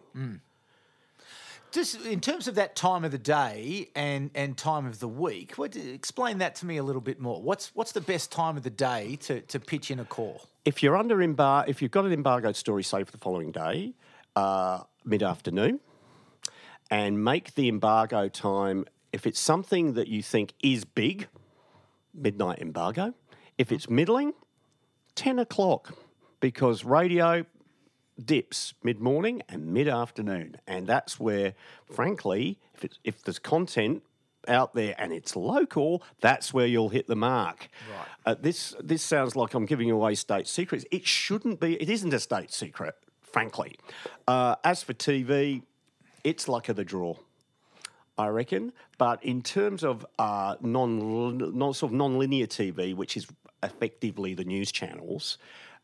Just 1.70 2.04
in 2.06 2.20
terms 2.20 2.48
of 2.48 2.54
that 2.54 2.76
time 2.76 3.04
of 3.04 3.10
the 3.10 3.18
day 3.18 3.90
and, 3.94 4.30
and 4.34 4.56
time 4.56 4.86
of 4.86 5.00
the 5.00 5.08
week, 5.08 5.56
what, 5.56 5.76
explain 5.76 6.38
that 6.38 6.54
to 6.56 6.66
me 6.66 6.78
a 6.78 6.82
little 6.82 7.02
bit 7.02 7.20
more. 7.20 7.42
What's 7.42 7.74
what's 7.74 7.92
the 7.92 8.00
best 8.00 8.32
time 8.32 8.56
of 8.56 8.62
the 8.62 8.70
day 8.70 9.16
to, 9.22 9.40
to 9.42 9.60
pitch 9.60 9.90
in 9.90 10.00
a 10.00 10.04
call? 10.04 10.48
If 10.64 10.82
you're 10.82 10.96
under 10.96 11.16
embar, 11.18 11.68
if 11.68 11.82
you've 11.82 11.90
got 11.90 12.04
an 12.06 12.12
embargoed 12.12 12.56
story, 12.56 12.82
say 12.82 13.04
for 13.04 13.12
the 13.12 13.18
following 13.18 13.52
day, 13.52 13.94
uh, 14.34 14.80
mid 15.04 15.22
afternoon, 15.22 15.80
and 16.90 17.22
make 17.22 17.54
the 17.54 17.68
embargo 17.68 18.28
time. 18.28 18.86
If 19.12 19.26
it's 19.26 19.40
something 19.40 19.94
that 19.94 20.08
you 20.08 20.22
think 20.22 20.52
is 20.62 20.84
big, 20.84 21.28
midnight 22.14 22.58
embargo. 22.60 23.14
If 23.56 23.72
it's 23.72 23.88
middling, 23.88 24.34
10 25.14 25.38
o'clock, 25.38 25.94
because 26.40 26.84
radio 26.84 27.44
dips 28.24 28.74
mid 28.82 29.00
morning 29.00 29.42
and 29.48 29.72
mid 29.72 29.88
afternoon. 29.88 30.56
And 30.66 30.86
that's 30.86 31.20
where, 31.20 31.54
frankly, 31.90 32.58
if, 32.74 32.84
it's, 32.84 32.98
if 33.04 33.22
there's 33.22 33.38
content 33.38 34.02
out 34.46 34.74
there 34.74 34.94
and 34.98 35.12
it's 35.12 35.36
local, 35.36 36.02
that's 36.20 36.52
where 36.52 36.66
you'll 36.66 36.88
hit 36.88 37.06
the 37.06 37.16
mark. 37.16 37.68
Right. 37.90 38.06
Uh, 38.26 38.36
this, 38.40 38.74
this 38.82 39.02
sounds 39.02 39.36
like 39.36 39.54
I'm 39.54 39.66
giving 39.66 39.90
away 39.90 40.14
state 40.14 40.48
secrets. 40.48 40.84
It 40.90 41.06
shouldn't 41.06 41.60
be, 41.60 41.74
it 41.74 41.90
isn't 41.90 42.12
a 42.12 42.20
state 42.20 42.52
secret, 42.52 42.96
frankly. 43.22 43.76
Uh, 44.26 44.56
as 44.64 44.82
for 44.82 44.94
TV, 44.94 45.62
it's 46.24 46.48
luck 46.48 46.68
of 46.68 46.76
the 46.76 46.84
draw. 46.84 47.16
I 48.16 48.26
reckon. 48.28 48.72
But 48.98 49.24
in 49.24 49.42
terms 49.42 49.84
of 49.84 50.04
uh, 50.18 50.56
non, 50.60 51.38
non 51.56 51.72
sort 51.72 51.92
of 51.92 51.96
non-linear 51.96 52.48
TV, 52.48 52.94
which 52.94 53.16
is 53.16 53.28
effectively 53.62 54.34
the 54.34 54.44
news 54.44 54.72
channels, 54.72 55.38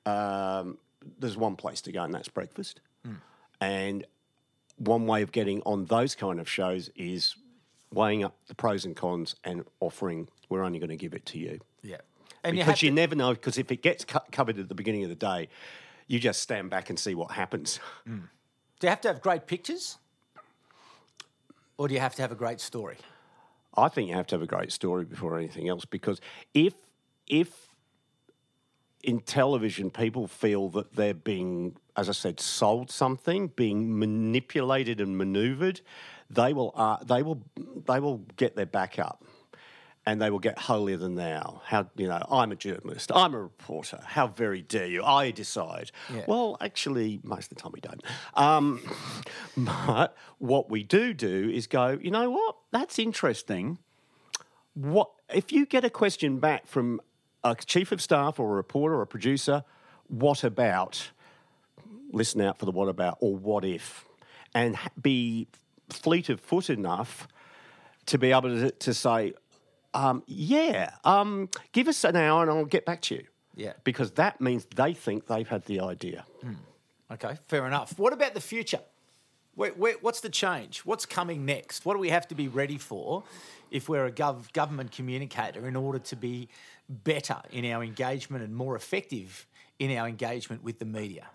um, 0.07 0.79
there's 1.19 1.37
one 1.37 1.57
place 1.57 1.81
to 1.83 1.93
go, 1.93 2.03
and 2.03 2.13
that's 2.13 2.29
breakfast. 2.29 2.81
And 3.61 4.05
one 4.77 5.07
way 5.07 5.23
of 5.23 5.33
getting 5.33 5.63
on 5.63 5.87
those 5.87 6.15
kind 6.15 6.41
of 6.41 6.49
shows 6.49 6.91
is 6.97 7.37
weighing 7.93 8.25
up 8.25 8.35
the 8.49 8.55
pros 8.55 8.85
and 8.85 8.97
cons 8.97 9.37
and 9.45 9.65
offering. 9.81 10.29
We're 10.49 10.65
only 10.65 10.79
going 10.79 10.91
to 10.91 10.97
give 10.97 11.15
it 11.15 11.25
to 11.27 11.39
you. 11.39 11.61
Yeah. 11.83 11.99
And 12.43 12.57
because 12.57 12.83
you, 12.83 12.91
never 12.91 13.15
know, 13.15 13.33
because 13.33 13.57
if 13.57 13.71
it 13.71 13.83
gets 13.83 14.05
co- 14.05 14.21
covered 14.33 14.59
at 14.59 14.69
the 14.69 14.75
beginning 14.75 15.05
of 15.05 15.09
the 15.09 15.15
day, 15.15 15.49
you 16.09 16.19
just 16.19 16.43
stand 16.43 16.69
back 16.69 16.91
and 16.91 16.99
see 16.99 17.15
what 17.15 17.31
happens. 17.31 17.81
Do 18.07 18.21
you 18.83 18.89
have 18.89 19.01
to 19.03 19.09
have 19.09 19.23
great 19.23 19.47
pictures? 19.47 19.99
Or 21.79 21.89
do 21.89 21.95
you 21.95 22.01
have 22.01 22.15
to 22.17 22.23
have 22.23 22.31
a 22.31 22.37
great 22.37 22.61
story? 22.61 22.99
I 23.77 23.89
think 23.89 24.09
you 24.09 24.15
have 24.15 24.27
to 24.29 24.35
have 24.37 24.43
a 24.43 24.47
great 24.47 24.71
story 24.71 25.05
before 25.05 25.37
anything 25.37 25.69
else 25.69 25.85
because 25.85 26.21
if 26.53 26.75
if 27.27 27.74
in 29.05 29.21
television 29.21 29.91
people 29.91 30.27
feel 30.27 30.69
that 30.71 30.95
they're 30.95 31.15
being, 31.15 31.77
as 31.97 32.09
I 32.09 32.13
said, 32.13 32.41
sold 32.41 32.91
something, 32.91 33.49
being 33.49 33.99
manipulated 33.99 35.01
and 35.01 35.17
manoeuvred, 35.17 35.81
they 36.31 36.53
will 36.53 36.73
uh, 36.75 36.97
they 37.05 37.23
will 37.23 37.43
they 37.87 38.01
will 38.01 38.19
get 38.37 38.57
their 38.57 38.67
back 38.67 38.99
up. 38.99 39.25
And 40.07 40.21
they 40.21 40.29
will 40.29 40.39
get 40.39 40.59
holier 40.59 40.99
than 40.99 41.15
thou. 41.15 41.63
How 41.65 41.89
you 41.97 42.07
know? 42.07 42.23
I'm 42.31 42.53
a 42.53 42.57
journalist. 42.57 43.11
I'm 43.15 43.33
a 43.33 43.41
reporter. 43.41 44.01
How 44.05 44.27
very 44.27 44.61
dare 44.61 44.87
you? 44.87 45.03
I 45.03 45.31
decide. 45.31 45.93
Yeah. 46.13 46.25
Well, 46.29 46.59
actually, 46.61 47.21
most 47.23 47.51
of 47.51 47.57
the 47.57 47.63
time 47.63 47.73
we 47.73 47.81
don't. 47.81 48.03
Um, 48.35 48.83
but 49.57 50.15
what 50.37 50.69
we 50.69 50.83
do 50.83 51.15
do 51.15 51.49
is 51.49 51.67
go. 51.67 51.99
You 52.03 52.11
know 52.11 52.29
what? 52.29 52.57
That's 52.71 52.99
interesting 52.99 53.79
what 54.75 55.11
if 55.33 55.53
you 55.53 55.67
get 55.67 55.85
a 55.85 55.91
question 55.91 56.39
back 56.39 56.67
from 56.67 57.01
a 57.45 57.55
chief 57.55 57.93
of 57.93 58.01
staff 58.01 58.41
or 58.41 58.53
a 58.53 58.57
reporter 58.57 58.95
or 58.97 59.03
a 59.03 59.07
producer 59.07 59.63
what 60.09 60.43
about 60.45 61.11
listen 62.13 62.41
out 62.41 62.59
for 62.59 62.65
the 62.65 62.71
what 62.73 62.89
about 62.89 63.17
or 63.21 63.37
what 63.37 63.65
if 63.65 64.05
and 64.55 64.77
be 65.01 65.47
fleet 65.91 66.29
of 66.29 66.41
foot 66.41 66.71
enough 66.71 67.29
to 68.07 68.19
be 68.19 68.31
able 68.33 68.43
to, 68.43 68.71
to 68.73 68.95
say 68.95 69.33
um, 69.93 70.23
yeah 70.27 70.91
um, 71.05 71.49
give 71.73 71.87
us 71.89 72.03
an 72.05 72.17
hour 72.17 72.43
and 72.43 72.51
i'll 72.51 72.65
get 72.65 72.85
back 72.87 73.01
to 73.03 73.15
you 73.17 73.25
Yeah. 73.55 73.73
because 73.85 74.13
that 74.13 74.41
means 74.41 74.67
they 74.75 74.95
think 74.95 75.27
they've 75.27 75.49
had 75.49 75.65
the 75.67 75.81
idea 75.81 76.25
Okay, 77.13 77.37
fair 77.49 77.67
enough. 77.67 77.97
What 77.99 78.13
about 78.15 78.33
the 78.35 78.41
future? 78.41 78.81
What's 79.57 80.21
the 80.21 80.31
change? 80.31 80.81
What's 80.81 81.07
coming 81.07 81.45
next? 81.45 81.85
What 81.85 81.95
do 81.95 82.01
we 82.01 82.11
have 82.11 82.27
to 82.29 82.35
be 82.35 82.49
ready 82.49 82.79
for 82.79 83.25
if 83.71 83.89
we're 83.89 84.07
a 84.07 84.13
gov- 84.13 84.53
government 84.53 84.93
communicator 84.93 85.67
in 85.69 85.77
order 85.77 85.99
to 86.01 86.17
be 86.17 86.49
better 86.89 87.37
in 87.51 87.65
our 87.67 87.83
engagement 87.83 88.45
and 88.45 88.55
more 88.55 88.77
effective 88.77 89.47
in 89.79 89.97
our 89.97 90.09
engagement 90.09 90.63
with 90.63 90.79
the 90.79 90.85
media? 90.85 91.27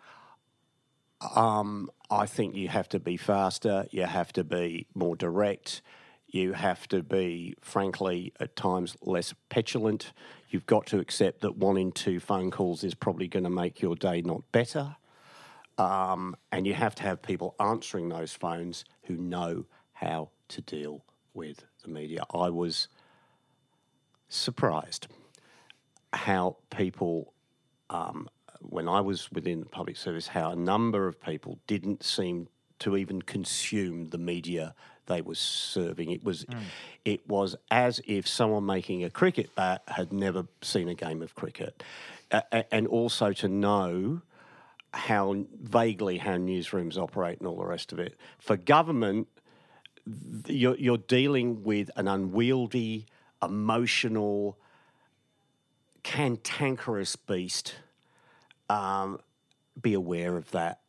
Um, 1.36 1.89
I 2.10 2.25
think 2.25 2.55
you 2.55 2.69
have 2.69 2.88
to 2.89 2.99
be 2.99 3.17
faster, 3.17 3.86
you 3.91 4.03
have 4.03 4.32
to 4.34 4.43
be 4.43 4.88
more 4.93 5.15
direct, 5.15 5.82
you 6.27 6.53
have 6.53 6.88
to 6.89 7.03
be, 7.03 7.55
frankly, 7.62 8.34
at 8.39 8.55
times 8.55 8.95
less 9.01 9.34
petulant. 9.49 10.13
You've 10.49 10.65
got 10.65 10.86
to 10.88 10.99
accept 10.99 11.41
that 11.41 11.58
one 11.58 11.77
in 11.77 11.91
two 11.91 12.19
phone 12.19 12.51
calls 12.51 12.84
is 12.84 12.93
probably 12.93 13.27
going 13.27 13.43
to 13.43 13.49
make 13.49 13.82
your 13.82 13.95
day 13.95 14.21
not 14.21 14.43
better. 14.51 14.95
Um, 15.79 16.35
and 16.51 16.67
you 16.67 16.73
have 16.73 16.93
to 16.95 17.03
have 17.03 17.21
people 17.21 17.55
answering 17.59 18.09
those 18.09 18.33
phones 18.33 18.83
who 19.03 19.15
know 19.15 19.65
how 19.93 20.29
to 20.49 20.61
deal 20.61 21.03
with 21.33 21.65
the 21.83 21.89
media. 21.89 22.23
I 22.33 22.49
was 22.49 22.89
surprised 24.27 25.07
how 26.13 26.57
people 26.69 27.33
um, 27.89 28.29
when 28.61 28.87
I 28.89 28.99
was 29.01 29.31
within 29.31 29.61
the 29.61 29.65
public 29.65 29.95
service, 29.97 30.27
how 30.27 30.51
a 30.51 30.55
number 30.55 31.07
of 31.07 31.21
people 31.21 31.59
didn't 31.65 32.03
seem 32.03 32.47
to 32.79 32.97
even 32.97 33.21
consume 33.21 34.09
the 34.09 34.17
media 34.17 34.75
they 35.07 35.21
were 35.21 35.35
serving. 35.35 36.11
It 36.11 36.23
was, 36.23 36.45
it 37.05 37.27
was 37.27 37.55
as 37.71 37.99
if 38.05 38.27
someone 38.27 38.65
making 38.65 39.03
a 39.03 39.09
cricket 39.09 39.55
bat 39.55 39.81
had 39.87 40.13
never 40.13 40.45
seen 40.61 40.87
a 40.87 40.93
game 40.93 41.21
of 41.21 41.33
cricket, 41.35 41.81
a- 42.31 42.73
and 42.73 42.85
also 42.87 43.33
to 43.33 43.47
know 43.47 44.21
how 44.93 45.45
vaguely 45.62 46.17
how 46.17 46.36
newsrooms 46.36 46.97
operate 46.97 47.39
and 47.39 47.47
all 47.47 47.58
the 47.58 47.65
rest 47.65 47.91
of 47.91 47.99
it. 47.99 48.17
For 48.39 48.58
government, 48.58 49.28
you're, 50.47 50.75
you're 50.78 50.97
dealing 50.97 51.63
with 51.63 51.91
an 51.95 52.08
unwieldy, 52.08 53.06
emotional, 53.41 54.58
cantankerous 56.04 57.15
beast 57.15 57.75
um, 58.69 59.19
be 59.80 59.93
aware 59.93 60.38
of 60.38 60.49
that. 60.52 60.80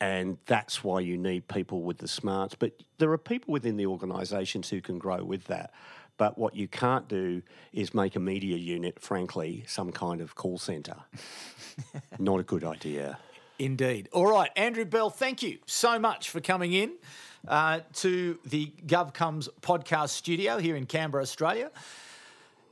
And 0.00 0.38
that's 0.46 0.84
why 0.84 1.00
you 1.00 1.16
need 1.16 1.48
people 1.48 1.82
with 1.82 1.98
the 1.98 2.08
smarts. 2.08 2.54
But 2.54 2.72
there 2.98 3.10
are 3.10 3.18
people 3.18 3.52
within 3.52 3.76
the 3.76 3.86
organisations 3.86 4.68
who 4.68 4.80
can 4.80 4.98
grow 4.98 5.24
with 5.24 5.44
that. 5.44 5.72
But 6.16 6.38
what 6.38 6.54
you 6.54 6.68
can't 6.68 7.08
do 7.08 7.42
is 7.72 7.92
make 7.92 8.14
a 8.14 8.20
media 8.20 8.56
unit, 8.56 9.00
frankly, 9.00 9.64
some 9.66 9.90
kind 9.90 10.20
of 10.20 10.34
call 10.34 10.58
centre. 10.58 10.96
Not 12.18 12.40
a 12.40 12.44
good 12.44 12.64
idea. 12.64 13.18
Indeed. 13.58 14.08
All 14.12 14.26
right, 14.26 14.50
Andrew 14.56 14.84
Bell, 14.84 15.10
thank 15.10 15.42
you 15.42 15.58
so 15.66 15.98
much 15.98 16.30
for 16.30 16.40
coming 16.40 16.72
in 16.72 16.92
uh, 17.46 17.80
to 17.94 18.38
the 18.44 18.72
GovComms 18.86 19.48
podcast 19.60 20.10
studio 20.10 20.58
here 20.58 20.76
in 20.76 20.86
Canberra, 20.86 21.22
Australia. 21.22 21.70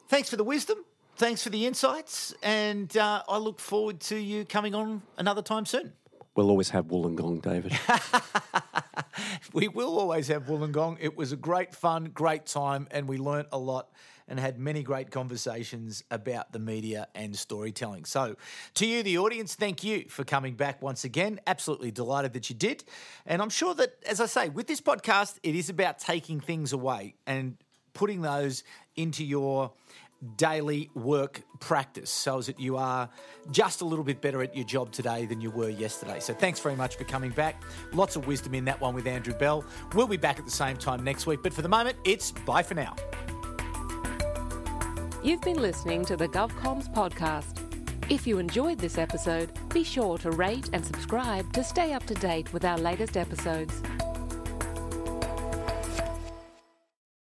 Thanks 0.09 0.29
for 0.29 0.37
the 0.37 0.45
wisdom. 0.45 0.79
thanks 1.17 1.43
for 1.43 1.51
the 1.51 1.67
insights, 1.67 2.35
and 2.43 2.97
uh, 2.97 3.23
I 3.29 3.39
look 3.39 3.61
forward 3.61 4.01
to 4.01 4.17
you 4.17 4.45
coming 4.45 4.75
on 4.75 5.03
another 5.19 5.43
time 5.43 5.67
soon. 5.67 5.93
We'll 6.35 6.51
always 6.51 6.71
have 6.71 6.87
Wollongong, 6.87 7.43
David. 7.43 7.79
we 9.53 9.69
will 9.69 9.99
always 9.99 10.29
have 10.29 10.47
Wollongong. 10.47 10.99
It 11.01 11.17
was 11.17 11.33
a 11.33 11.37
great 11.37 11.75
fun, 11.75 12.11
great 12.13 12.47
time, 12.47 12.89
and 12.91 13.09
we 13.09 13.19
learnt 13.19 13.49
a 13.53 13.59
lot 13.59 13.91
and 14.29 14.39
had 14.39 14.59
many 14.59 14.83
great 14.83 15.11
conversations 15.11 16.05
about 16.11 16.53
the 16.53 16.59
media 16.59 17.09
and 17.15 17.37
storytelling. 17.37 18.05
So, 18.05 18.37
to 18.75 18.87
you, 18.87 19.03
the 19.03 19.19
audience, 19.19 19.55
thank 19.55 19.83
you 19.85 20.07
for 20.09 20.25
coming 20.25 20.55
back 20.55 20.81
once 20.81 21.05
again. 21.05 21.41
Absolutely 21.47 21.91
delighted 21.91 22.33
that 22.35 22.49
you 22.49 22.57
did. 22.57 22.85
And 23.27 23.43
I'm 23.43 23.51
sure 23.51 23.75
that, 23.75 23.95
as 24.09 24.21
I 24.21 24.27
say, 24.27 24.49
with 24.49 24.67
this 24.67 24.81
podcast, 24.81 25.39
it 25.43 25.55
is 25.55 25.69
about 25.69 25.99
taking 25.99 26.41
things 26.41 26.73
away 26.73 27.15
and 27.27 27.57
putting 27.95 28.23
those 28.23 28.65
into 28.97 29.25
your 29.25 29.73
daily 30.37 30.91
work 30.95 31.43
practice 31.61 32.11
so 32.11 32.41
that 32.41 32.59
you 32.61 32.77
are 32.77 33.09
just 33.51 33.81
a 33.81 33.85
little 33.85 34.05
bit 34.05 34.21
better 34.21 34.43
at 34.43 34.55
your 34.55 34.65
job 34.65 34.93
today 34.93 35.27
than 35.27 35.41
you 35.41 35.51
were 35.51 35.69
yesterday. 35.69 36.21
So 36.21 36.33
thanks 36.35 36.61
very 36.61 36.77
much 36.77 36.97
for 36.97 37.05
coming 37.05 37.31
back. 37.31 37.63
Lots 37.93 38.17
of 38.17 38.27
wisdom 38.27 38.55
in 38.55 38.65
that 38.67 38.81
one 38.81 38.95
with 38.95 39.07
Andrew 39.07 39.35
Bell. 39.35 39.65
We'll 39.95 40.07
be 40.07 40.17
back 40.17 40.39
at 40.39 40.45
the 40.45 40.51
same 40.51 40.77
time 40.77 41.03
next 41.05 41.27
week, 41.27 41.41
but 41.43 41.53
for 41.53 41.63
the 41.63 41.69
moment, 41.69 41.97
it's 42.05 42.31
bye 42.31 42.63
for 42.63 42.75
now. 42.75 42.95
You've 45.23 45.43
been 45.43 45.63
listening 45.63 46.05
to 46.07 46.17
the 46.17 46.29
GovComms 46.29 46.93
podcast. 46.93 47.59
If 48.11 48.27
you 48.27 48.39
enjoyed 48.39 48.79
this 48.79 48.99
episode, 48.99 49.53
be 49.71 49.85
sure 49.85 50.19
to 50.19 50.33
rate 50.33 50.69
and 50.73 50.85
subscribe 50.85 51.53
to 51.53 51.63
stay 51.63 51.93
up 51.93 52.05
to 52.07 52.15
date 52.15 52.53
with 52.53 52.65
our 52.65 52.77
latest 52.77 53.17
episodes. 53.17 53.81